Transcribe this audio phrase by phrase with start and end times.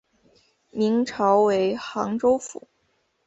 [0.71, 2.67] 明朝为杭州府。